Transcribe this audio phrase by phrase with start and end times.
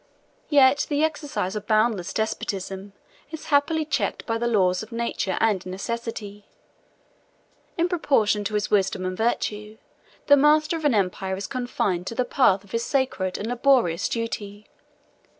[0.49, 2.93] Yet the exercise of boundless despotism
[3.29, 6.47] is happily checked by the laws of nature and necessity.
[7.77, 9.77] In proportion to his wisdom and virtue,
[10.25, 14.09] the master of an empire is confined to the path of his sacred and laborious
[14.09, 14.65] duty.